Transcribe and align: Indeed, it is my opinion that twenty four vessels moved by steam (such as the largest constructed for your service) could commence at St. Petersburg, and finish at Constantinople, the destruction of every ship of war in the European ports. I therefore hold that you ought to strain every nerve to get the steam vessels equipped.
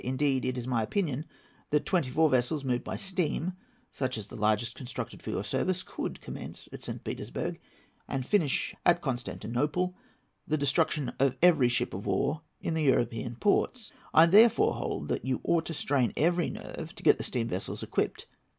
Indeed, 0.03 0.45
it 0.45 0.57
is 0.57 0.65
my 0.65 0.81
opinion 0.81 1.27
that 1.69 1.85
twenty 1.85 2.09
four 2.09 2.27
vessels 2.27 2.63
moved 2.63 2.83
by 2.83 2.97
steam 2.97 3.53
(such 3.91 4.17
as 4.17 4.29
the 4.29 4.35
largest 4.35 4.73
constructed 4.73 5.21
for 5.21 5.29
your 5.29 5.43
service) 5.43 5.83
could 5.83 6.21
commence 6.21 6.67
at 6.73 6.81
St. 6.81 7.03
Petersburg, 7.03 7.59
and 8.07 8.25
finish 8.25 8.73
at 8.83 9.03
Constantinople, 9.03 9.95
the 10.47 10.57
destruction 10.57 11.13
of 11.19 11.37
every 11.43 11.69
ship 11.69 11.93
of 11.93 12.07
war 12.07 12.41
in 12.59 12.73
the 12.73 12.81
European 12.81 13.35
ports. 13.35 13.91
I 14.11 14.25
therefore 14.25 14.73
hold 14.73 15.07
that 15.09 15.23
you 15.23 15.39
ought 15.43 15.67
to 15.67 15.73
strain 15.75 16.13
every 16.17 16.49
nerve 16.49 16.93
to 16.95 17.03
get 17.03 17.19
the 17.19 17.23
steam 17.23 17.47
vessels 17.47 17.83
equipped. 17.83 18.25